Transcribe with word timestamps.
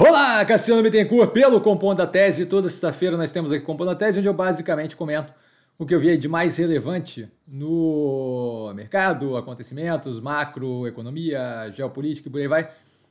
Olá, 0.00 0.42
Cassiano 0.46 0.82
Bittencourt, 0.82 1.32
pelo 1.32 1.60
Compondo 1.60 1.98
da 1.98 2.06
Tese. 2.06 2.46
Toda 2.46 2.70
sexta-feira 2.70 3.14
nós 3.14 3.30
temos 3.30 3.52
aqui 3.52 3.62
Compondo 3.62 3.88
da 3.88 3.94
Tese, 3.94 4.18
onde 4.18 4.26
eu 4.26 4.32
basicamente 4.32 4.96
comento 4.96 5.34
o 5.78 5.84
que 5.84 5.94
eu 5.94 6.00
vi 6.00 6.16
de 6.16 6.28
mais 6.28 6.56
relevante 6.56 7.30
no 7.46 8.72
mercado, 8.74 9.36
acontecimentos, 9.36 10.18
macro, 10.18 10.86
economia, 10.86 11.70
geopolítica 11.74 12.28
e 12.28 12.32
por 12.32 12.40
aí 12.40 12.48
vai. 12.48 12.70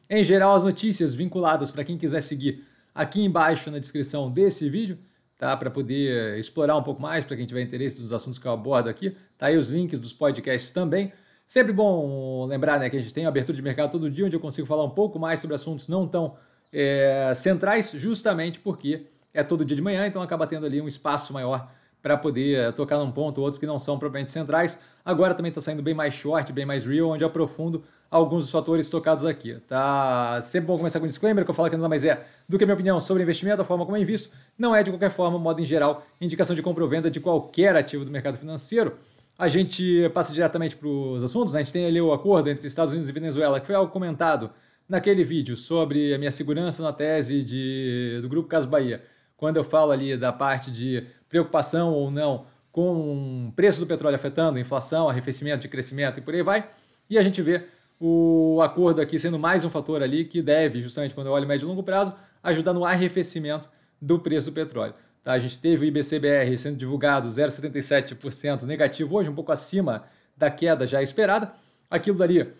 Em 0.10 0.24
geral, 0.24 0.56
as 0.56 0.64
notícias 0.64 1.14
vinculadas 1.14 1.70
para 1.70 1.84
quem 1.84 2.00
quiser 2.00 2.20
seguir 2.20 2.66
aqui 2.96 3.24
embaixo 3.24 3.70
na 3.70 3.78
descrição 3.78 4.32
desse 4.32 4.68
vídeo, 4.68 4.98
tá? 5.38 5.56
Para 5.56 5.70
poder 5.70 6.40
explorar 6.40 6.76
um 6.76 6.84
pouco 6.84 7.00
mais, 7.00 7.24
para 7.24 7.38
quem 7.38 7.46
tiver 7.46 7.62
interesse 7.62 8.02
nos 8.02 8.12
assuntos 8.12 8.40
que 8.40 8.48
eu 8.48 8.52
abordo 8.52 8.90
aqui. 8.90 9.16
Tá 9.38 9.46
aí 9.46 9.56
os 9.56 9.70
links 9.70 10.00
dos 10.00 10.14
podcasts 10.14 10.72
também. 10.72 11.14
Sempre 11.46 11.74
bom 11.74 12.46
lembrar 12.46 12.80
né, 12.80 12.90
que 12.90 12.98
a 12.98 13.02
gente 13.02 13.14
tem 13.14 13.28
abertura 13.28 13.56
de 13.56 13.62
mercado 13.62 13.92
todo 13.92 14.10
dia, 14.10 14.26
onde 14.26 14.36
eu 14.36 14.40
consigo 14.40 14.66
falar 14.66 14.84
um 14.84 14.90
pouco 14.90 15.20
mais 15.20 15.40
sobre 15.40 15.56
assuntos 15.56 15.88
não 15.88 16.08
tão 16.08 16.36
é, 16.74 17.34
centrais, 17.36 17.92
justamente 17.92 18.60
porque 18.60 19.06
é 19.34 19.44
todo 19.44 19.64
dia 19.64 19.76
de 19.76 19.82
manhã, 19.82 20.06
então 20.08 20.22
acaba 20.22 20.46
tendo 20.46 20.66
ali 20.66 20.82
um 20.82 20.88
espaço 20.88 21.34
maior 21.34 21.70
para 22.02 22.18
poder 22.18 22.58
eh, 22.58 22.72
tocar 22.72 22.98
num 22.98 23.12
ponto 23.12 23.38
ou 23.38 23.46
outro 23.46 23.60
que 23.60 23.66
não 23.66 23.80
são 23.80 23.98
propriamente 23.98 24.32
centrais. 24.32 24.80
Agora 25.06 25.34
também 25.34 25.50
está 25.50 25.62
saindo 25.62 25.84
bem 25.84 25.94
mais 25.94 26.14
short, 26.14 26.52
bem 26.52 26.66
mais 26.66 26.84
real, 26.84 27.10
onde 27.10 27.24
aprofundo 27.24 27.84
alguns 28.10 28.44
dos 28.44 28.52
fatores 28.52 28.90
tocados 28.90 29.24
aqui. 29.26 29.56
Tá 29.68 30.42
sempre 30.42 30.68
bom 30.68 30.78
começar 30.78 31.00
com 31.00 31.06
um 31.06 31.08
disclaimer, 31.08 31.46
que 31.46 31.52
eu 31.52 31.56
falo 31.56 31.70
que 31.70 31.76
nada 31.78 31.88
mais 31.88 32.04
é 32.04 32.26
do 32.50 32.58
que 32.58 32.64
a 32.64 32.68
minha 32.68 32.74
opinião 32.74 33.00
sobre 33.00 33.24
investimento, 33.24 33.62
a 33.62 33.66
forma 33.66 33.86
como 33.86 33.98
eu 33.98 34.02
invisto. 34.02 34.32
Não 34.58 34.76
é, 34.76 34.84
de 34.84 34.92
qualquer 34.92 35.12
forma, 35.12 35.38
modo 35.38 35.62
em 35.62 35.66
geral, 35.66 36.06
indicação 36.20 36.56
de 36.56 36.62
compra 36.62 36.84
ou 36.84 36.90
venda 36.90 37.10
de 37.10 37.20
qualquer 37.20 37.76
ativo 37.76 38.04
do 38.04 38.12
mercado 38.12 38.38
financeiro. 38.38 38.98
A 39.38 39.48
gente 39.48 40.10
passa 40.14 40.34
diretamente 40.34 40.76
para 40.76 40.88
os 40.88 41.24
assuntos, 41.24 41.54
né? 41.54 41.62
a 41.62 41.64
gente 41.64 41.74
tem 41.74 41.86
ali 41.86 42.02
o 42.02 42.12
acordo 42.12 42.50
entre 42.50 42.68
Estados 42.68 42.92
Unidos 42.92 43.10
e 43.10 43.12
Venezuela, 43.12 43.60
que 43.60 43.66
foi 43.66 43.76
algo 43.76 43.92
comentado 43.92 44.52
naquele 44.92 45.24
vídeo 45.24 45.56
sobre 45.56 46.14
a 46.14 46.18
minha 46.18 46.32
segurança 46.34 46.84
na 46.84 46.92
tese 46.92 47.42
de, 47.44 48.20
do 48.22 48.28
Grupo 48.28 48.50
Caso 48.50 48.68
Bahia, 48.68 49.02
quando 49.38 49.56
eu 49.56 49.64
falo 49.64 49.94
ali 49.94 50.18
da 50.18 50.34
parte 50.34 50.70
de 50.70 51.08
preocupação 51.30 51.94
ou 51.94 52.12
não 52.12 52.46
com 52.74 53.48
o 53.48 53.54
preço 53.54 53.80
do 53.80 53.88
petróleo 53.88 54.16
afetando 54.16 54.58
a 54.58 54.62
inflação, 54.62 55.08
arrefecimento 55.08 55.62
de 55.62 55.70
crescimento 55.70 56.20
e 56.20 56.22
por 56.22 56.34
aí 56.34 56.44
vai, 56.44 56.70
e 57.10 57.18
a 57.18 57.24
gente 57.24 57.42
vê 57.42 57.64
o 58.02 58.60
acordo 58.62 59.00
aqui 59.00 59.18
sendo 59.18 59.40
mais 59.40 59.64
um 59.64 59.70
fator 59.70 60.04
ali 60.04 60.26
que 60.26 60.42
deve, 60.42 60.82
justamente 60.82 61.16
quando 61.16 61.28
eu 61.28 61.34
olho 61.34 61.48
médio 61.48 61.66
e 61.66 61.70
longo 61.70 61.84
prazo, 61.84 62.14
ajudar 62.44 62.74
no 62.74 62.84
arrefecimento 62.84 63.70
do 64.02 64.20
preço 64.20 64.52
do 64.52 64.54
petróleo. 64.54 64.94
Tá, 65.24 65.32
a 65.32 65.40
gente 65.40 65.58
teve 65.58 65.86
o 65.86 65.88
IBCBR 65.88 66.58
sendo 66.58 66.76
divulgado 66.76 67.30
0,77% 67.30 68.64
negativo 68.64 69.16
hoje, 69.16 69.30
um 69.30 69.36
pouco 69.36 69.54
acima 69.54 70.04
da 70.36 70.52
queda 70.52 70.86
já 70.86 71.02
esperada. 71.02 71.54
Aquilo 71.90 72.18
daria 72.18 72.54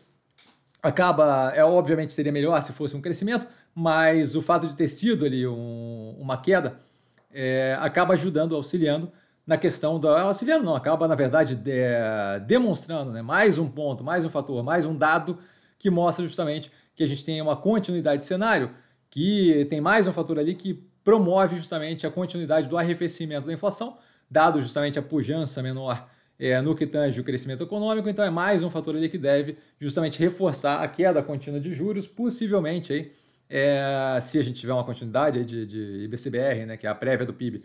acaba, 0.82 1.52
é 1.56 1.64
obviamente 1.64 2.14
seria 2.14 2.32
melhor 2.32 2.62
se 2.62 2.74
fosse 2.74 2.96
um 2.96 3.02
crescimento, 3.02 3.46
mas 3.74 4.36
o 4.36 4.42
fato 4.42 4.68
de 4.68 4.76
ter 4.76 4.88
sido 4.88 5.26
ali 5.26 5.46
um, 5.46 6.16
uma 6.20 6.38
queda 6.38 6.80
é, 7.32 7.78
acaba 7.80 8.14
ajudando, 8.14 8.56
auxiliando 8.56 9.12
na 9.46 9.58
questão 9.58 10.00
da 10.00 10.22
auxiliando 10.22 10.64
não, 10.64 10.76
acaba 10.76 11.08
na 11.08 11.16
verdade 11.16 11.56
de, 11.56 11.72
demonstrando, 12.46 13.12
né, 13.12 13.22
mais 13.22 13.58
um 13.58 13.68
ponto, 13.68 14.04
mais 14.04 14.26
um 14.26 14.30
fator, 14.30 14.64
mais 14.64 14.86
um 14.86 14.96
dado 14.96 15.38
que 15.78 15.90
mostra 15.90 16.26
justamente 16.26 16.72
que 16.96 17.04
a 17.04 17.08
gente 17.08 17.26
tem 17.26 17.42
uma 17.42 17.56
continuidade 17.56 18.20
de 18.20 18.26
cenário, 18.26 18.72
que 19.10 19.66
tem 19.70 19.82
mais 19.82 20.08
um 20.08 20.14
fator 20.14 20.38
ali 20.38 20.56
que 20.56 20.74
promove 21.04 21.56
justamente 21.56 22.06
a 22.06 22.12
continuidade 22.12 22.68
do 22.68 22.78
arrefecimento 22.78 23.48
da 23.48 23.54
inflação, 23.54 23.98
dado 24.30 24.62
justamente 24.62 25.00
a 25.00 25.02
pujança 25.02 25.62
menor 25.62 26.08
é, 26.42 26.60
no 26.60 26.74
que 26.74 26.88
tange 26.88 27.22
o 27.22 27.24
crescimento 27.24 27.64
econômico, 27.64 28.10
então 28.10 28.26
é 28.26 28.32
mais 28.32 28.64
um 28.64 28.70
fator 28.72 28.96
ali 28.96 29.08
que 29.08 29.18
deve 29.20 29.58
justamente 29.80 30.20
reforçar 30.20 30.82
a 30.82 30.88
queda 30.88 31.22
contínua 31.22 31.60
de 31.60 31.72
juros, 31.72 32.08
possivelmente 32.08 32.92
aí, 32.92 33.12
é, 33.48 34.18
se 34.24 34.40
a 34.40 34.44
gente 34.44 34.60
tiver 34.60 34.74
uma 34.74 34.84
continuidade 34.84 35.46
de, 35.46 35.68
de 35.68 36.04
IBCBR, 36.06 36.66
né, 36.66 36.78
que 36.78 36.88
é 36.88 36.90
a 36.90 36.96
prévia 36.96 37.28
do 37.28 37.34
PIB, 37.34 37.64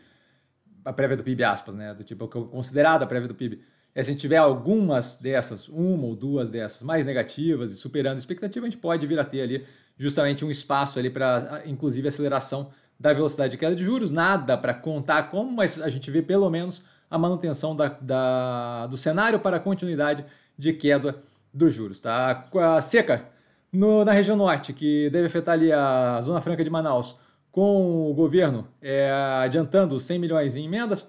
a 0.85 0.93
prévia 0.93 1.17
do 1.17 1.25
PIB 1.25 1.43
aspas, 1.43 1.75
né, 1.75 1.95
do 1.95 2.05
tipo 2.05 2.29
considerada 2.29 3.05
a 3.05 3.07
prévia 3.07 3.29
do 3.29 3.35
PIB, 3.35 3.63
é, 3.95 4.05
se 4.05 4.11
a 4.11 4.13
gente 4.13 4.21
tiver 4.21 4.37
algumas 4.37 5.17
dessas, 5.17 5.71
uma 5.71 6.05
ou 6.05 6.15
duas 6.15 6.51
dessas 6.51 6.83
mais 6.83 7.07
negativas 7.07 7.71
e 7.71 7.77
superando 7.77 8.17
a 8.17 8.19
expectativa, 8.19 8.67
a 8.67 8.69
gente 8.69 8.79
pode 8.79 9.07
vir 9.07 9.19
a 9.19 9.25
ter 9.25 9.41
ali 9.41 9.65
justamente 9.97 10.45
um 10.45 10.51
espaço 10.51 10.99
ali 10.99 11.09
para, 11.09 11.63
inclusive, 11.65 12.07
aceleração 12.07 12.71
da 13.01 13.15
velocidade 13.15 13.53
de 13.53 13.57
queda 13.57 13.75
de 13.75 13.83
juros, 13.83 14.11
nada 14.11 14.55
para 14.59 14.75
contar 14.75 15.31
como, 15.31 15.51
mas 15.51 15.81
a 15.81 15.89
gente 15.89 16.11
vê 16.11 16.21
pelo 16.21 16.51
menos 16.51 16.85
a 17.11 17.19
manutenção 17.19 17.75
da, 17.75 17.89
da, 18.01 18.87
do 18.87 18.97
cenário 18.97 19.39
para 19.39 19.57
a 19.57 19.61
continuidade 19.61 20.25
de 20.59 20.73
queda 20.73 21.23
dos 21.53 21.73
juros. 21.73 22.01
Tá? 22.01 22.49
A 22.55 22.81
seca 22.81 23.27
no, 23.73 24.05
na 24.05 24.13
região 24.13 24.37
norte, 24.37 24.73
que 24.73 25.11
deve 25.11 25.27
afetar 25.27 25.55
ali 25.55 25.73
a 25.73 26.21
Zona 26.23 26.41
Franca 26.41 26.65
de 26.65 26.71
Manaus, 26.71 27.17
com 27.51 28.11
o 28.11 28.15
governo 28.15 28.69
é, 28.83 29.11
adiantando 29.43 29.99
100 29.99 30.19
milhões 30.19 30.57
em 30.57 30.65
emendas, 30.65 31.07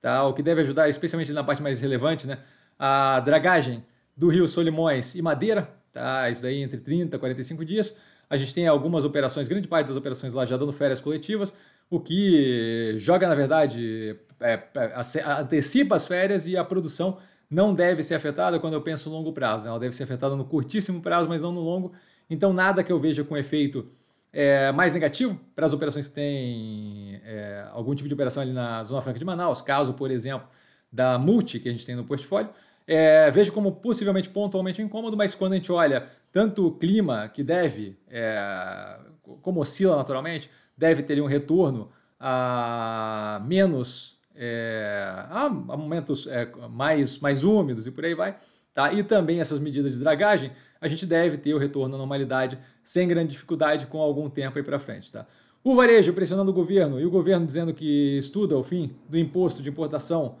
tá? 0.00 0.26
o 0.26 0.34
que 0.34 0.42
deve 0.42 0.62
ajudar, 0.62 0.88
especialmente 0.88 1.32
na 1.32 1.42
parte 1.42 1.62
mais 1.62 1.80
relevante, 1.80 2.26
né? 2.26 2.38
a 2.78 3.20
dragagem 3.20 3.84
do 4.16 4.28
rio 4.28 4.48
Solimões 4.48 5.14
e 5.14 5.22
Madeira, 5.22 5.70
tá? 5.92 6.28
isso 6.30 6.42
daí 6.42 6.62
entre 6.62 6.80
30 6.80 7.16
e 7.16 7.18
45 7.18 7.64
dias. 7.64 7.96
A 8.28 8.36
gente 8.36 8.54
tem 8.54 8.66
algumas 8.66 9.04
operações, 9.04 9.48
grande 9.48 9.68
parte 9.68 9.86
das 9.86 9.96
operações 9.96 10.34
lá 10.34 10.44
já 10.44 10.56
dando 10.56 10.72
férias 10.72 11.00
coletivas, 11.00 11.52
o 11.90 12.00
que 12.00 12.94
joga, 12.98 13.28
na 13.28 13.34
verdade, 13.34 14.18
é, 14.40 14.52
é 14.74 14.94
antecipa 15.40 15.96
as 15.96 16.06
férias 16.06 16.46
e 16.46 16.56
a 16.56 16.64
produção 16.64 17.18
não 17.48 17.74
deve 17.74 18.02
ser 18.02 18.14
afetada 18.14 18.58
quando 18.58 18.74
eu 18.74 18.82
penso 18.82 19.08
no 19.08 19.16
longo 19.16 19.32
prazo. 19.32 19.64
Né? 19.64 19.70
Ela 19.70 19.78
deve 19.78 19.94
ser 19.94 20.04
afetada 20.04 20.34
no 20.36 20.44
curtíssimo 20.44 21.00
prazo, 21.00 21.28
mas 21.28 21.40
não 21.40 21.52
no 21.52 21.60
longo. 21.60 21.92
Então, 22.28 22.52
nada 22.52 22.82
que 22.82 22.92
eu 22.92 22.98
veja 22.98 23.22
com 23.22 23.36
efeito 23.36 23.88
é, 24.32 24.72
mais 24.72 24.94
negativo 24.94 25.40
para 25.54 25.64
as 25.64 25.72
operações 25.72 26.08
que 26.08 26.14
têm 26.14 27.20
é, 27.24 27.66
algum 27.72 27.94
tipo 27.94 28.08
de 28.08 28.14
operação 28.14 28.42
ali 28.42 28.52
na 28.52 28.82
Zona 28.84 29.00
Franca 29.00 29.18
de 29.18 29.24
Manaus, 29.24 29.62
caso, 29.62 29.94
por 29.94 30.10
exemplo, 30.10 30.48
da 30.92 31.18
Multi 31.18 31.60
que 31.60 31.68
a 31.68 31.72
gente 31.72 31.86
tem 31.86 31.94
no 31.94 32.04
portfólio. 32.04 32.50
É, 32.86 33.30
vejo 33.30 33.52
como 33.52 33.72
possivelmente 33.72 34.28
pontualmente 34.28 34.82
incômodo, 34.82 35.16
mas 35.16 35.34
quando 35.34 35.52
a 35.52 35.56
gente 35.56 35.72
olha 35.72 36.08
tanto 36.30 36.66
o 36.66 36.72
clima, 36.72 37.28
que 37.28 37.42
deve, 37.42 37.98
é, 38.10 38.98
como 39.42 39.60
oscila 39.60 39.96
naturalmente, 39.96 40.50
deve 40.76 41.02
ter 41.02 41.20
um 41.22 41.26
retorno 41.26 41.90
a 42.18 43.42
menos 43.46 44.16
é, 44.34 45.24
a 45.30 45.48
momentos 45.48 46.26
é, 46.26 46.48
mais, 46.70 47.18
mais 47.18 47.42
úmidos 47.42 47.86
e 47.86 47.90
por 47.90 48.04
aí 48.04 48.14
vai. 48.14 48.36
Tá? 48.74 48.92
E 48.92 49.02
também 49.02 49.40
essas 49.40 49.58
medidas 49.58 49.94
de 49.94 50.00
dragagem, 50.00 50.52
a 50.80 50.86
gente 50.86 51.06
deve 51.06 51.38
ter 51.38 51.54
o 51.54 51.58
retorno 51.58 51.94
à 51.94 51.98
normalidade 51.98 52.58
sem 52.84 53.08
grande 53.08 53.32
dificuldade 53.32 53.86
com 53.86 53.98
algum 53.98 54.28
tempo 54.28 54.58
aí 54.58 54.64
para 54.64 54.78
frente. 54.78 55.10
Tá? 55.10 55.26
O 55.64 55.74
varejo 55.74 56.12
pressionando 56.12 56.50
o 56.50 56.54
governo 56.54 57.00
e 57.00 57.06
o 57.06 57.10
governo 57.10 57.46
dizendo 57.46 57.72
que 57.72 58.18
estuda 58.18 58.56
o 58.56 58.62
fim 58.62 58.94
do 59.08 59.18
imposto 59.18 59.62
de 59.62 59.70
importação, 59.70 60.36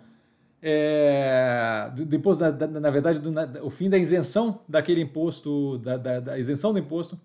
é, 0.62 1.90
da, 2.38 2.50
da, 2.50 2.80
na 2.80 2.90
verdade, 2.90 3.18
do, 3.18 3.30
na, 3.30 3.48
o 3.62 3.70
fim 3.70 3.88
da 3.88 3.96
isenção 3.96 4.60
daquele 4.68 5.00
imposto, 5.00 5.78
da, 5.78 5.96
da 5.96 6.38
isenção 6.38 6.72
do 6.72 6.78
imposto 6.78 7.18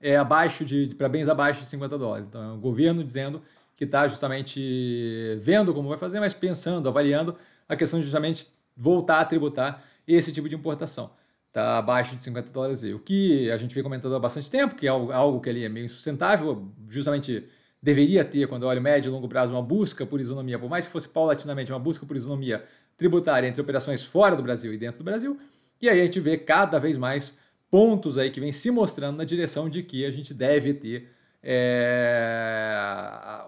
é 0.00 0.16
abaixo 0.16 0.64
de, 0.64 0.94
para 0.96 1.08
bens 1.08 1.28
abaixo 1.28 1.60
de 1.60 1.66
50 1.66 1.98
dólares. 1.98 2.26
Então, 2.26 2.42
é 2.42 2.52
o 2.52 2.58
governo 2.58 3.02
dizendo 3.02 3.42
que 3.76 3.84
está 3.84 4.06
justamente 4.08 5.38
vendo 5.40 5.72
como 5.72 5.88
vai 5.88 5.98
fazer, 5.98 6.20
mas 6.20 6.34
pensando, 6.34 6.88
avaliando 6.88 7.36
a 7.68 7.76
questão 7.76 7.98
de 7.98 8.04
justamente 8.04 8.48
voltar 8.76 9.20
a 9.20 9.24
tributar 9.24 9.84
esse 10.06 10.32
tipo 10.32 10.48
de 10.48 10.54
importação. 10.54 11.10
Está 11.48 11.78
abaixo 11.78 12.14
de 12.16 12.22
50 12.22 12.50
dólares. 12.50 12.82
O 12.82 12.98
que 12.98 13.50
a 13.50 13.56
gente 13.56 13.74
vem 13.74 13.82
comentando 13.82 14.14
há 14.14 14.18
bastante 14.18 14.50
tempo, 14.50 14.74
que 14.74 14.86
é 14.86 14.90
algo 14.90 15.40
que 15.40 15.48
ali 15.48 15.64
é 15.64 15.68
meio 15.68 15.86
insustentável, 15.86 16.68
justamente 16.88 17.44
deveria 17.82 18.24
ter, 18.24 18.46
quando 18.48 18.64
eu 18.64 18.68
olho 18.68 18.82
médio 18.82 19.08
e 19.08 19.12
longo 19.12 19.28
prazo, 19.28 19.52
uma 19.52 19.62
busca 19.62 20.04
por 20.04 20.20
isonomia, 20.20 20.58
por 20.58 20.68
mais 20.68 20.86
que 20.86 20.92
fosse 20.92 21.08
paulatinamente 21.08 21.70
uma 21.70 21.78
busca 21.78 22.04
por 22.04 22.16
isonomia 22.16 22.64
tributária 22.96 23.46
entre 23.46 23.60
operações 23.60 24.04
fora 24.04 24.34
do 24.34 24.42
Brasil 24.42 24.72
e 24.74 24.76
dentro 24.76 24.98
do 24.98 25.04
Brasil. 25.04 25.38
E 25.80 25.88
aí 25.88 26.00
a 26.00 26.04
gente 26.04 26.18
vê 26.18 26.36
cada 26.36 26.78
vez 26.78 26.98
mais 26.98 27.38
pontos 27.70 28.18
aí 28.18 28.30
que 28.30 28.40
vem 28.40 28.52
se 28.52 28.70
mostrando 28.70 29.16
na 29.18 29.24
direção 29.24 29.68
de 29.68 29.82
que 29.82 30.04
a 30.04 30.10
gente 30.10 30.32
deve 30.32 30.74
ter 30.74 31.10
é, 31.42 32.74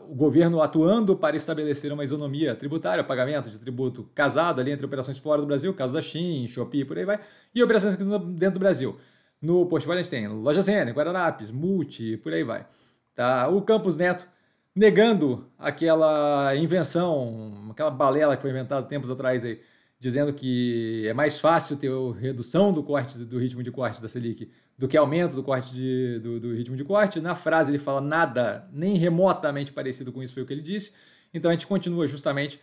o 0.09 0.15
governo 0.15 0.63
atuando 0.63 1.17
para 1.17 1.37
estabelecer 1.37 1.93
uma 1.93 2.05
isonomia 2.05 2.55
tributária, 2.55 3.03
pagamento 3.03 3.51
de 3.51 3.59
tributo 3.59 4.09
casado 4.15 4.61
ali 4.61 4.71
entre 4.71 4.87
operações 4.87 5.19
fora 5.19 5.41
do 5.41 5.47
Brasil, 5.47 5.75
caso 5.75 5.93
da 5.93 6.01
Shein, 6.01 6.47
Shopee, 6.47 6.85
por 6.85 6.97
aí 6.99 7.05
vai, 7.05 7.21
e 7.55 7.63
operações 7.63 7.97
dentro 7.97 8.55
do 8.55 8.61
Brasil. 8.61 8.99
No 9.41 9.67
portfólio 9.67 10.01
a 10.01 10.03
gente 10.03 10.11
tem 10.11 10.29
Loja 10.29 10.63
Zene, 10.63 10.93
Guararapes, 10.93 11.51
Multi, 11.51 12.17
por 12.19 12.33
aí 12.33 12.45
vai. 12.45 12.67
Tá? 13.15 13.49
O 13.49 13.63
Campos 13.63 13.97
Neto 13.97 14.27
negando 14.75 15.47
aquela 15.59 16.55
invenção, 16.57 17.69
aquela 17.71 17.91
balela 17.91 18.37
que 18.37 18.43
foi 18.43 18.51
inventada 18.51 18.87
tempos 18.87 19.11
atrás 19.11 19.45
aí, 19.45 19.61
dizendo 20.01 20.33
que 20.33 21.07
é 21.07 21.13
mais 21.13 21.39
fácil 21.39 21.77
ter 21.77 21.91
redução 22.19 22.73
do 22.73 22.83
corte 22.83 23.19
do 23.19 23.39
ritmo 23.39 23.63
de 23.63 23.71
corte 23.71 24.01
da 24.01 24.09
Selic 24.09 24.51
do 24.79 24.89
que 24.89 24.97
aumento 24.97 25.37
do 25.37 25.43
corte 25.43 25.75
de, 25.75 26.19
do, 26.21 26.41
do, 26.41 26.55
ritmo 26.55 26.75
de 26.75 26.83
corte. 26.83 27.21
Na 27.21 27.35
frase 27.35 27.71
ele 27.71 27.79
fala 27.79 28.01
nada 28.01 28.67
nem 28.73 28.97
remotamente 28.97 29.71
parecido 29.71 30.11
com 30.11 30.23
isso 30.23 30.33
foi 30.33 30.43
o 30.43 30.47
que 30.47 30.55
ele 30.55 30.63
disse. 30.63 30.95
Então 31.35 31.51
a 31.51 31.55
gente 31.55 31.67
continua 31.67 32.09
justamente 32.09 32.59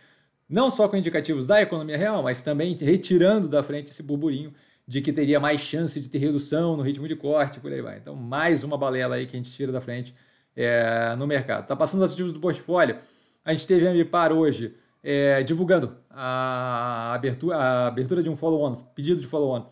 não 0.48 0.68
só 0.68 0.88
com 0.88 0.96
indicativos 0.96 1.46
da 1.46 1.62
economia 1.62 1.96
real, 1.96 2.24
mas 2.24 2.42
também 2.42 2.74
retirando 2.74 3.48
da 3.48 3.62
frente 3.62 3.92
esse 3.92 4.02
burburinho 4.02 4.52
de 4.84 5.00
que 5.00 5.12
teria 5.12 5.38
mais 5.38 5.60
chance 5.60 6.00
de 6.00 6.08
ter 6.08 6.18
redução 6.18 6.76
no 6.76 6.82
ritmo 6.82 7.06
de 7.06 7.14
corte, 7.14 7.60
por 7.60 7.72
aí 7.72 7.80
vai. 7.80 7.98
Então 7.98 8.16
mais 8.16 8.64
uma 8.64 8.76
balela 8.76 9.14
aí 9.14 9.26
que 9.26 9.36
a 9.36 9.38
gente 9.38 9.52
tira 9.52 9.70
da 9.70 9.80
frente 9.80 10.12
é, 10.56 11.14
no 11.14 11.24
mercado. 11.24 11.68
Tá 11.68 11.76
passando 11.76 12.02
os 12.02 12.12
ativos 12.12 12.32
do 12.32 12.40
portfólio. 12.40 12.98
A 13.44 13.52
gente 13.52 13.64
teve 13.64 13.86
a 13.86 13.90
Ambipar 13.90 14.32
hoje 14.32 14.74
é, 15.10 15.42
divulgando 15.42 15.96
a 16.10 17.14
abertura, 17.14 17.56
a 17.56 17.86
abertura 17.86 18.22
de 18.22 18.28
um 18.28 18.36
follow-on, 18.36 18.74
pedido 18.94 19.22
de 19.22 19.26
follow-on 19.26 19.64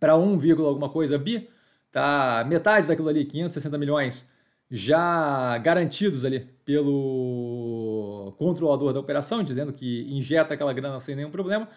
para 0.00 0.16
1, 0.16 0.38
alguma 0.66 0.88
coisa 0.88 1.18
bi, 1.18 1.46
tá? 1.92 2.42
Metade 2.48 2.88
daquilo 2.88 3.10
ali, 3.10 3.26
560 3.26 3.76
milhões, 3.76 4.30
já 4.70 5.58
garantidos 5.58 6.24
ali 6.24 6.40
pelo 6.64 8.32
controlador 8.38 8.94
da 8.94 9.00
operação, 9.00 9.44
dizendo 9.44 9.74
que 9.74 10.06
injeta 10.10 10.54
aquela 10.54 10.72
grana 10.72 10.98
sem 11.00 11.14
nenhum 11.14 11.30
problema. 11.30 11.68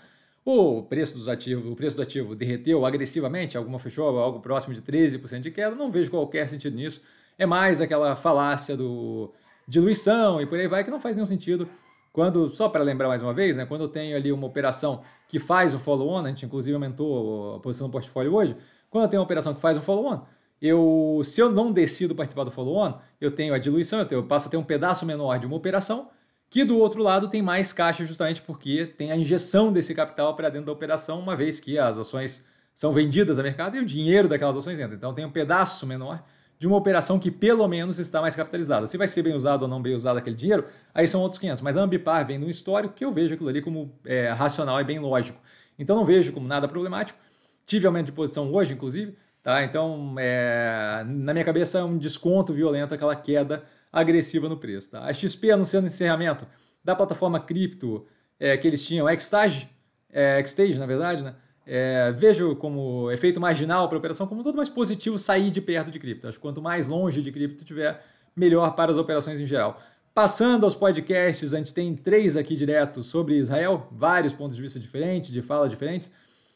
O 0.46 0.82
preço 0.84 1.18
dos 1.18 1.28
ativos, 1.28 1.70
o 1.70 1.76
preço 1.76 1.98
do 1.98 2.02
ativo 2.02 2.34
derreteu 2.34 2.86
agressivamente, 2.86 3.58
alguma 3.58 3.78
fechou 3.78 4.18
algo 4.18 4.40
próximo 4.40 4.74
de 4.74 4.82
13% 4.82 5.42
de 5.42 5.52
queda, 5.52 5.76
não 5.76 5.92
vejo 5.92 6.10
qualquer 6.10 6.48
sentido 6.48 6.78
nisso. 6.78 7.02
É 7.38 7.46
mais 7.46 7.82
aquela 7.82 8.16
falácia 8.16 8.78
do 8.78 9.34
diluição 9.68 10.40
e 10.40 10.46
por 10.46 10.58
aí 10.58 10.68
vai 10.70 10.86
que 10.86 10.90
não 10.90 11.02
faz 11.02 11.18
nenhum 11.18 11.28
sentido. 11.28 11.70
Quando, 12.12 12.50
só 12.50 12.68
para 12.68 12.84
lembrar 12.84 13.08
mais 13.08 13.22
uma 13.22 13.34
vez, 13.34 13.58
né, 13.58 13.66
quando 13.66 13.82
eu 13.82 13.88
tenho 13.88 14.16
ali 14.16 14.32
uma 14.32 14.48
operação 14.48 15.02
que 15.28 15.40
faz 15.40 15.74
um 15.74 15.80
follow-on, 15.80 16.26
a 16.26 16.28
gente 16.30 16.46
inclusive 16.46 16.74
aumentou 16.74 17.56
a 17.56 17.60
posição 17.60 17.88
do 17.88 17.92
portfólio 17.92 18.34
hoje, 18.34 18.56
quando 18.90 19.04
eu 19.04 19.10
tenho 19.10 19.22
uma 19.22 19.26
operação 19.26 19.54
que 19.54 19.62
faz 19.62 19.78
um 19.78 19.82
follow-on, 19.82 20.22
eu, 20.62 21.22
se 21.24 21.40
eu 21.40 21.52
não 21.52 21.72
decido 21.72 22.16
participar 22.16 22.44
do 22.44 22.52
follow-on, 22.52 23.00
eu 23.22 23.32
tenho 23.32 23.54
a 23.54 23.58
diluição, 23.58 24.00
eu, 24.00 24.06
tenho, 24.06 24.20
eu 24.20 24.28
passo 24.28 24.48
a 24.48 24.52
ter 24.52 24.58
um 24.58 24.64
pedaço 24.64 25.06
menor 25.06 25.40
de 25.40 25.46
uma 25.46 25.56
operação 25.56 26.10
que 26.50 26.64
do 26.64 26.78
outro 26.80 27.02
lado 27.04 27.30
tem 27.30 27.42
mais 27.42 27.72
caixa 27.72 28.04
justamente 28.04 28.42
porque 28.42 28.86
tem 28.86 29.12
a 29.12 29.16
injeção 29.16 29.72
desse 29.72 29.94
capital 29.94 30.36
para 30.36 30.50
dentro 30.50 30.66
da 30.66 30.72
operação, 30.72 31.20
uma 31.20 31.36
vez 31.36 31.60
que 31.60 31.78
as 31.78 31.98
ações 31.98 32.44
são 32.74 32.92
vendidas 32.92 33.38
a 33.38 33.44
mercado 33.44 33.78
e 33.78 33.80
o 33.80 33.86
dinheiro 33.86 34.28
daquelas 34.28 34.58
ações 34.58 34.80
entra. 34.80 34.96
Então 34.96 35.14
tem 35.14 35.26
um 35.26 35.32
pedaço 35.32 35.86
menor 35.86 36.24
de 36.60 36.68
uma 36.68 36.76
operação 36.76 37.18
que 37.18 37.32
pelo 37.32 37.66
menos 37.70 38.00
está 38.00 38.20
mais 38.20 38.36
capitalizada. 38.36 38.86
Se 38.86 38.98
vai 38.98 39.08
ser 39.08 39.24
bem 39.24 39.34
usado 39.34 39.64
ou 39.64 39.68
não 39.70 39.82
bem 39.82 39.96
usado 39.96 40.18
aquele 40.18 40.36
dinheiro, 40.36 40.66
aí 40.94 41.08
são 41.08 41.22
outros 41.22 41.40
500. 41.40 41.62
Mas 41.62 41.78
a 41.78 41.82
Ambipar 41.82 42.28
vem 42.28 42.38
no 42.38 42.50
histórico 42.50 42.94
que 42.94 43.06
eu 43.06 43.14
vejo 43.14 43.34
aquilo 43.34 43.48
ali 43.48 43.62
como 43.62 43.98
é, 44.06 44.30
racional 44.32 44.80
e 44.82 44.84
bem 44.84 45.00
lógico. 45.00 45.40
Então 45.80 45.96
não 45.96 46.04
vejo 46.04 46.34
como 46.34 46.46
nada 46.46 46.68
problemático. 46.68 47.18
Tive 47.66 47.88
aumento 47.88 48.08
de 48.08 48.12
posição 48.12 48.54
hoje, 48.54 48.74
inclusive. 48.74 49.16
Tá? 49.42 49.64
Então, 49.64 50.16
é, 50.20 51.06
na 51.08 51.34
minha 51.34 51.46
cabeça, 51.46 51.80
é 51.80 51.84
um 51.84 51.98
desconto 51.98 52.54
violento 52.54 52.94
aquela 52.94 53.16
queda 53.16 53.64
agressiva 53.92 54.50
no 54.50 54.58
preço. 54.58 54.90
Tá? 54.90 55.06
A 55.06 55.14
XP 55.14 55.52
anunciando 55.52 55.88
encerramento 55.88 56.46
da 56.84 56.94
plataforma 56.94 57.40
cripto 57.40 58.06
é, 58.38 58.58
que 58.58 58.68
eles 58.68 58.86
tinham, 58.86 59.08
Xstage, 59.18 59.70
é, 60.12 60.44
Xstage, 60.46 60.78
na 60.78 60.86
verdade, 60.86 61.22
né? 61.22 61.36
É, 61.72 62.12
vejo 62.14 62.56
como 62.56 63.12
efeito 63.12 63.40
marginal 63.40 63.88
para 63.88 63.96
a 63.96 64.00
operação 64.00 64.26
como 64.26 64.44
todo 64.44 64.56
mais 64.56 64.70
positivo 64.70 65.20
sair 65.20 65.52
de 65.52 65.62
perto 65.62 65.92
de 65.92 66.00
cripto. 66.00 66.28
Acho 66.28 66.40
que 66.40 66.42
quanto 66.42 66.60
mais 66.60 66.88
longe 66.88 67.22
de 67.22 67.32
cripto 67.32 67.64
tiver, 67.64 68.04
melhor 68.36 68.74
para 68.74 68.92
as 68.92 68.98
operações 68.98 69.40
em 69.40 69.46
geral. 69.46 69.80
Passando 70.12 70.64
aos 70.64 70.74
podcasts, 70.74 71.54
a 71.54 71.60
gente 71.60 71.72
tem 71.72 71.96
três 71.96 72.36
aqui 72.36 72.56
direto 72.56 73.04
sobre 73.04 73.38
Israel, 73.38 73.88
vários 73.92 74.34
pontos 74.34 74.56
de 74.56 74.64
vista 74.64 74.80
diferentes, 74.80 75.30
de 75.30 75.44
falas 75.44 75.70
diferentes. 75.70 76.12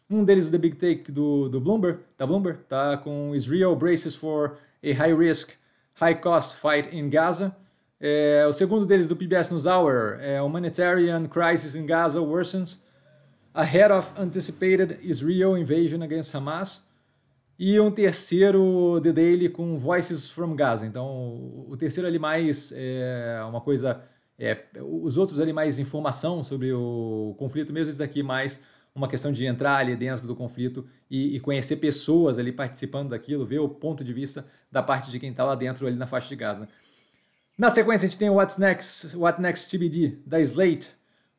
Um 0.09 0.23
deles, 0.23 0.47
o 0.47 0.51
The 0.51 0.57
Big 0.57 0.77
Take 0.77 1.11
do, 1.11 1.47
do 1.47 1.61
Bloomberg, 1.61 1.99
da 2.17 2.25
Bloomberg, 2.25 2.61
tá 2.67 2.97
com 2.97 3.35
Israel 3.35 3.75
braces 3.75 4.15
for 4.15 4.57
a 4.83 4.93
high 4.93 5.13
risk 5.13 5.51
High 5.93 6.15
Cost 6.15 6.55
Fight 6.55 6.89
in 6.91 7.07
Gaza. 7.07 7.55
É, 7.99 8.47
o 8.49 8.51
segundo 8.51 8.83
deles, 8.83 9.07
do 9.07 9.15
PBS 9.15 9.51
NewsHour, 9.51 10.17
é 10.21 10.41
Humanitarian 10.41 11.27
Crisis 11.27 11.75
in 11.75 11.85
Gaza 11.85 12.19
Worsens 12.19 12.81
Ahead 13.53 13.93
of 13.93 14.13
Anticipated 14.17 14.99
Israel 15.03 15.57
Invasion 15.57 16.01
Against 16.01 16.33
Hamas. 16.33 16.83
E 17.57 17.79
um 17.79 17.91
terceiro, 17.91 18.99
The 19.01 19.11
Daily, 19.11 19.49
com 19.49 19.77
Voices 19.77 20.27
from 20.27 20.55
Gaza. 20.55 20.85
Então, 20.85 21.65
o 21.69 21.77
terceiro 21.77 22.07
ali 22.07 22.19
mais 22.19 22.73
é 22.75 23.43
uma 23.47 23.61
coisa... 23.61 24.01
É, 24.39 24.65
os 24.81 25.17
outros 25.17 25.39
ali 25.39 25.53
mais 25.53 25.77
informação 25.77 26.43
sobre 26.43 26.73
o 26.73 27.35
conflito, 27.37 27.71
mesmo 27.71 27.91
esse 27.91 27.99
daqui 27.99 28.23
mais 28.23 28.59
uma 28.95 29.07
questão 29.07 29.31
de 29.31 29.45
entrar 29.45 29.77
ali 29.77 29.95
dentro 29.95 30.27
do 30.27 30.35
conflito 30.35 30.87
e, 31.09 31.35
e, 31.35 31.39
conhecer 31.39 31.77
pessoas 31.77 32.37
ali 32.37 32.51
participando 32.51 33.09
daquilo, 33.09 33.45
ver 33.45 33.59
o 33.59 33.67
ponto 33.67 34.03
de 34.03 34.13
vista 34.13 34.45
da 34.71 34.83
parte 34.83 35.09
de 35.09 35.19
quem 35.19 35.31
está 35.31 35.43
lá 35.43 35.55
dentro 35.55 35.87
ali 35.87 35.95
na 35.95 36.05
faixa 36.05 36.29
de 36.29 36.35
Gaza. 36.35 36.69
Na 37.57 37.69
sequência, 37.69 38.07
a 38.07 38.09
gente 38.09 38.19
tem 38.19 38.29
o 38.29 38.35
What's 38.35 38.57
Next, 38.57 39.15
What 39.15 39.41
Next 39.41 39.69
TBD, 39.69 40.19
da 40.25 40.39
Slate, 40.41 40.91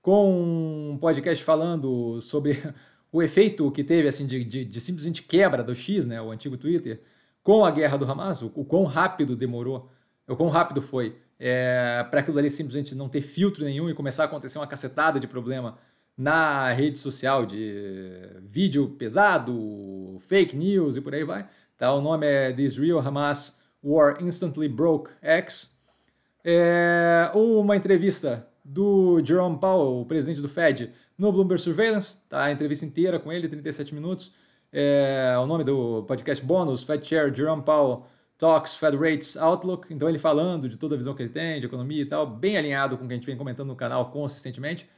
com 0.04 0.90
um 0.92 0.98
podcast 0.98 1.42
falando 1.42 2.20
sobre 2.20 2.62
o 3.10 3.22
efeito 3.22 3.70
que 3.70 3.82
teve 3.82 4.06
assim 4.06 4.26
de, 4.26 4.44
de, 4.44 4.62
de 4.62 4.78
simplesmente 4.78 5.22
quebra 5.22 5.64
do 5.64 5.74
X, 5.74 6.04
né, 6.04 6.20
o 6.20 6.30
antigo 6.30 6.58
Twitter, 6.58 7.00
com 7.42 7.64
a 7.64 7.70
guerra 7.70 7.96
do 7.96 8.04
Hamas, 8.04 8.42
o, 8.42 8.52
o 8.54 8.66
quão 8.66 8.84
rápido 8.84 9.34
demorou, 9.34 9.90
o 10.28 10.36
quão 10.36 10.50
rápido 10.50 10.82
foi 10.82 11.16
é, 11.40 12.06
para 12.10 12.20
aquilo 12.20 12.38
ali 12.38 12.50
simplesmente 12.50 12.94
não 12.94 13.08
ter 13.08 13.22
filtro 13.22 13.64
nenhum 13.64 13.88
e 13.88 13.94
começar 13.94 14.24
a 14.24 14.26
acontecer 14.26 14.58
uma 14.58 14.66
cacetada 14.66 15.18
de 15.18 15.26
problema 15.26 15.78
na 16.14 16.70
rede 16.70 16.98
social 16.98 17.46
de 17.46 18.28
vídeo 18.42 18.90
pesado, 18.98 20.18
fake 20.20 20.54
news 20.54 20.96
e 20.96 21.00
por 21.00 21.14
aí 21.14 21.24
vai. 21.24 21.48
Tá? 21.78 21.94
O 21.94 22.02
nome 22.02 22.26
é 22.26 22.52
The 22.52 22.62
Israel 22.62 22.98
Hamas 22.98 23.58
War 23.82 24.22
Instantly 24.22 24.68
Broke 24.68 25.10
X. 25.22 25.74
É 26.44 27.30
uma 27.34 27.74
entrevista 27.74 28.46
do 28.64 29.20
Jerome 29.24 29.58
Powell, 29.58 30.00
o 30.00 30.06
presidente 30.06 30.40
do 30.40 30.48
Fed, 30.48 30.92
no 31.18 31.30
Bloomberg 31.30 31.62
Surveillance. 31.62 32.18
Tá? 32.28 32.44
A 32.44 32.52
entrevista 32.52 32.86
inteira 32.86 33.18
com 33.18 33.32
ele, 33.32 33.48
37 33.48 33.94
minutos. 33.94 34.32
É 34.72 35.36
o 35.38 35.46
nome 35.46 35.62
do 35.62 36.02
podcast 36.04 36.44
bônus, 36.44 36.82
Fed 36.82 37.06
Chair 37.06 37.34
Jerome 37.34 37.62
Powell 37.62 38.06
Talks 38.38 38.74
Fed 38.74 38.96
Rates 38.96 39.36
Outlook. 39.36 39.92
Então 39.92 40.08
ele 40.08 40.18
falando 40.18 40.68
de 40.68 40.76
toda 40.76 40.94
a 40.94 40.98
visão 40.98 41.14
que 41.14 41.22
ele 41.22 41.30
tem, 41.30 41.60
de 41.60 41.66
economia 41.66 42.02
e 42.02 42.06
tal, 42.06 42.26
bem 42.26 42.56
alinhado 42.56 42.96
com 42.98 43.04
o 43.04 43.06
que 43.06 43.14
a 43.14 43.16
gente 43.16 43.26
vem 43.26 43.36
comentando 43.36 43.68
no 43.68 43.76
canal 43.76 44.10
consistentemente. 44.10 44.88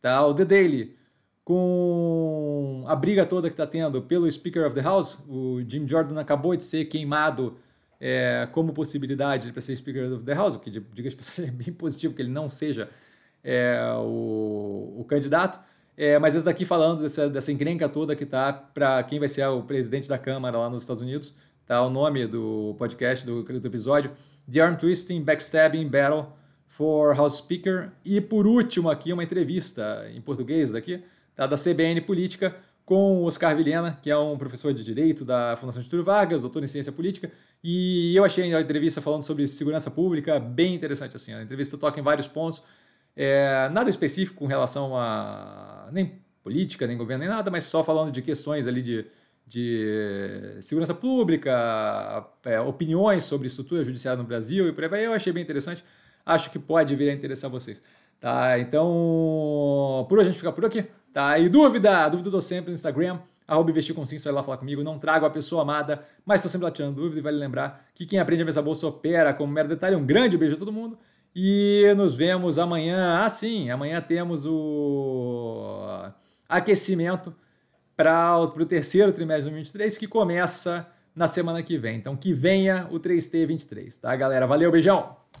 Tá? 0.00 0.26
O 0.26 0.34
The 0.34 0.44
Daily, 0.44 0.96
com 1.44 2.84
a 2.86 2.94
briga 2.94 3.24
toda 3.24 3.48
que 3.48 3.54
está 3.54 3.66
tendo 3.66 4.02
pelo 4.02 4.30
Speaker 4.30 4.66
of 4.66 4.74
the 4.74 4.82
House, 4.82 5.18
o 5.28 5.60
Jim 5.66 5.88
Jordan 5.88 6.20
acabou 6.20 6.54
de 6.54 6.64
ser 6.64 6.84
queimado 6.86 7.56
é, 8.00 8.48
como 8.52 8.72
possibilidade 8.72 9.52
para 9.52 9.62
ser 9.62 9.76
Speaker 9.76 10.12
of 10.12 10.24
the 10.24 10.34
House, 10.34 10.54
o 10.54 10.58
que, 10.58 10.70
diga 10.70 11.08
de 11.08 11.16
passagem, 11.16 11.48
é 11.48 11.52
bem 11.52 11.72
positivo 11.72 12.14
que 12.14 12.20
ele 12.20 12.30
não 12.30 12.50
seja 12.50 12.90
é, 13.42 13.78
o, 13.98 14.96
o, 14.98 15.04
candidato. 15.08 15.58
É, 15.96 16.18
mas 16.18 16.34
esse 16.34 16.44
daqui 16.44 16.64
falando 16.64 17.02
dessa, 17.02 17.28
dessa 17.28 17.52
encrenca 17.52 17.88
toda 17.88 18.16
que 18.16 18.24
tá 18.24 18.52
para 18.52 19.02
quem 19.02 19.18
vai 19.18 19.28
ser 19.28 19.46
o 19.46 19.62
presidente 19.62 20.08
da 20.08 20.18
Câmara 20.18 20.58
lá 20.58 20.70
nos 20.70 20.82
Estados 20.82 21.02
Unidos, 21.02 21.34
tá 21.66 21.84
o 21.84 21.90
nome 21.90 22.26
do 22.26 22.74
podcast, 22.78 23.26
do, 23.26 23.42
do 23.42 23.66
episódio, 23.66 24.10
The 24.50 24.60
Arm 24.60 24.76
Twisting, 24.76 25.22
Backstabbing 25.22 25.88
Battle 25.88 26.26
for 26.66 27.14
House 27.14 27.36
Speaker. 27.36 27.90
E 28.04 28.20
por 28.20 28.46
último 28.46 28.90
aqui 28.90 29.12
uma 29.12 29.22
entrevista 29.22 30.10
em 30.14 30.20
português 30.20 30.70
daqui, 30.70 31.02
tá, 31.34 31.46
da 31.46 31.56
CBN 31.56 32.00
Política, 32.00 32.56
com 32.84 33.22
o 33.22 33.24
Oscar 33.24 33.56
Vilhena, 33.56 33.98
que 34.02 34.10
é 34.10 34.16
um 34.16 34.36
professor 34.36 34.72
de 34.74 34.82
Direito 34.82 35.24
da 35.24 35.56
Fundação 35.56 35.82
Getúlio 35.82 36.04
Vargas, 36.04 36.40
doutor 36.40 36.64
em 36.64 36.66
Ciência 36.66 36.92
Política, 36.92 37.30
e 37.62 38.14
eu 38.16 38.24
achei 38.24 38.52
a 38.52 38.60
entrevista 38.60 39.00
falando 39.00 39.22
sobre 39.22 39.46
segurança 39.46 39.90
pública 39.90 40.40
bem 40.40 40.74
interessante. 40.74 41.16
Assim, 41.16 41.32
a 41.32 41.42
entrevista 41.42 41.78
toca 41.78 42.00
em 42.00 42.02
vários 42.02 42.26
pontos, 42.26 42.62
é, 43.16 43.68
nada 43.70 43.90
específico 43.90 44.38
com 44.38 44.46
relação 44.46 44.96
a 44.96 45.88
nem 45.92 46.20
política, 46.42 46.86
nem 46.86 46.96
governo, 46.96 47.20
nem 47.20 47.28
nada, 47.28 47.50
mas 47.50 47.64
só 47.64 47.84
falando 47.84 48.10
de 48.10 48.20
questões 48.22 48.66
ali 48.66 48.82
de, 48.82 49.06
de 49.46 50.58
segurança 50.60 50.94
pública, 50.94 52.26
é, 52.44 52.60
opiniões 52.60 53.24
sobre 53.24 53.46
estrutura 53.46 53.84
judiciária 53.84 54.20
no 54.20 54.26
Brasil 54.26 54.68
e 54.68 54.72
por 54.72 54.84
aí 54.84 54.90
vai. 54.90 55.06
Eu 55.06 55.12
achei 55.12 55.32
bem 55.32 55.42
interessante 55.42 55.84
acho 56.24 56.50
que 56.50 56.58
pode 56.58 56.94
vir 56.96 57.10
a 57.10 57.12
interessar 57.12 57.50
vocês. 57.50 57.82
Tá? 58.20 58.58
Então, 58.58 60.06
por 60.08 60.18
hoje 60.18 60.28
a 60.28 60.32
gente 60.32 60.38
fica 60.38 60.52
por 60.52 60.64
aqui. 60.64 60.84
Tá? 61.12 61.38
E 61.38 61.48
dúvida, 61.48 62.08
dúvida 62.08 62.28
eu 62.28 62.32
dou 62.32 62.40
sempre 62.40 62.70
no 62.70 62.74
Instagram, 62.74 63.18
arroba 63.46 63.70
investir 63.70 63.94
com 63.94 64.06
sim, 64.06 64.18
só 64.18 64.30
ir 64.30 64.32
lá 64.32 64.42
falar 64.42 64.56
comigo. 64.56 64.82
Não 64.82 64.98
trago 64.98 65.26
a 65.26 65.30
pessoa 65.30 65.62
amada, 65.62 66.06
mas 66.24 66.40
estou 66.40 66.50
sempre 66.50 66.64
lá 66.64 66.70
tirando 66.70 66.94
dúvida 66.94 67.18
e 67.18 67.22
vale 67.22 67.36
lembrar 67.36 67.86
que 67.94 68.06
quem 68.06 68.18
aprende 68.18 68.42
a 68.42 68.48
essa 68.48 68.62
bolsa 68.62 68.86
opera 68.86 69.34
como 69.34 69.52
mero 69.52 69.68
detalhe. 69.68 69.96
Um 69.96 70.06
grande 70.06 70.38
beijo 70.38 70.56
a 70.56 70.58
todo 70.58 70.72
mundo 70.72 70.98
e 71.34 71.92
nos 71.96 72.16
vemos 72.16 72.58
amanhã. 72.58 73.22
Ah, 73.24 73.28
sim, 73.28 73.70
amanhã 73.70 74.00
temos 74.00 74.44
o 74.46 75.86
aquecimento 76.48 77.34
para 77.96 78.38
o 78.38 78.66
terceiro 78.66 79.12
trimestre 79.12 79.44
de 79.44 79.50
2023 79.50 79.98
que 79.98 80.06
começa 80.06 80.86
na 81.14 81.26
semana 81.26 81.62
que 81.62 81.78
vem. 81.78 81.96
Então, 81.96 82.16
que 82.16 82.32
venha 82.32 82.88
o 82.90 82.98
3T23, 82.98 83.98
tá, 84.00 84.14
galera? 84.16 84.46
Valeu, 84.46 84.70
beijão! 84.70 85.21